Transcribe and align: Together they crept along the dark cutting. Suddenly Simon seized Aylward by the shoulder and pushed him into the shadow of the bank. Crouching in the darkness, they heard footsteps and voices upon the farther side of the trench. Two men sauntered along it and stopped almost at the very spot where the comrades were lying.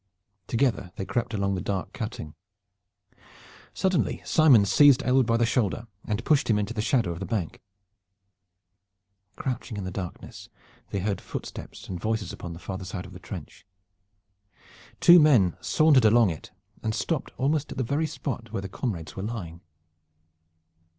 Together 0.47 0.91
they 0.95 1.05
crept 1.05 1.31
along 1.31 1.53
the 1.53 1.61
dark 1.61 1.93
cutting. 1.93 2.33
Suddenly 3.71 4.19
Simon 4.25 4.65
seized 4.65 5.03
Aylward 5.03 5.27
by 5.27 5.37
the 5.37 5.45
shoulder 5.45 5.85
and 6.07 6.25
pushed 6.25 6.49
him 6.49 6.57
into 6.57 6.73
the 6.73 6.81
shadow 6.81 7.11
of 7.11 7.19
the 7.19 7.25
bank. 7.27 7.61
Crouching 9.35 9.77
in 9.77 9.83
the 9.83 9.91
darkness, 9.91 10.49
they 10.89 11.01
heard 11.01 11.21
footsteps 11.21 11.87
and 11.87 11.99
voices 11.99 12.33
upon 12.33 12.53
the 12.53 12.57
farther 12.57 12.83
side 12.83 13.05
of 13.05 13.13
the 13.13 13.19
trench. 13.19 13.63
Two 14.99 15.19
men 15.19 15.55
sauntered 15.61 16.05
along 16.05 16.31
it 16.31 16.49
and 16.81 16.95
stopped 16.95 17.31
almost 17.37 17.71
at 17.71 17.77
the 17.77 17.83
very 17.83 18.07
spot 18.07 18.51
where 18.51 18.63
the 18.63 18.67
comrades 18.69 19.15
were 19.15 19.21
lying. 19.21 19.61